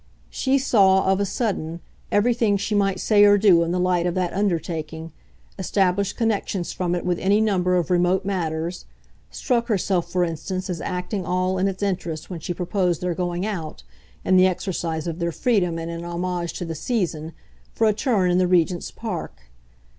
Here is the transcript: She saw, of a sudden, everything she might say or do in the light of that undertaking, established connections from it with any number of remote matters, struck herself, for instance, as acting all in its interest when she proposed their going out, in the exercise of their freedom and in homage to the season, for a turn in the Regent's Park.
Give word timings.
She 0.31 0.57
saw, 0.57 1.05
of 1.11 1.19
a 1.19 1.27
sudden, 1.27 1.79
everything 2.11 2.57
she 2.57 2.73
might 2.73 2.99
say 2.99 3.23
or 3.23 3.37
do 3.37 3.61
in 3.61 3.69
the 3.71 3.79
light 3.79 4.07
of 4.07 4.15
that 4.15 4.33
undertaking, 4.33 5.11
established 5.59 6.17
connections 6.17 6.73
from 6.73 6.95
it 6.95 7.05
with 7.05 7.19
any 7.19 7.39
number 7.39 7.75
of 7.75 7.91
remote 7.91 8.25
matters, 8.25 8.85
struck 9.29 9.67
herself, 9.67 10.11
for 10.11 10.23
instance, 10.23 10.71
as 10.71 10.81
acting 10.81 11.23
all 11.23 11.59
in 11.59 11.67
its 11.67 11.83
interest 11.83 12.31
when 12.31 12.39
she 12.39 12.51
proposed 12.51 13.01
their 13.01 13.13
going 13.13 13.45
out, 13.45 13.83
in 14.25 14.37
the 14.37 14.47
exercise 14.47 15.05
of 15.05 15.19
their 15.19 15.31
freedom 15.31 15.77
and 15.77 15.91
in 15.91 16.03
homage 16.03 16.53
to 16.53 16.65
the 16.65 16.73
season, 16.73 17.33
for 17.71 17.85
a 17.85 17.93
turn 17.93 18.31
in 18.31 18.39
the 18.39 18.47
Regent's 18.47 18.89
Park. 18.89 19.41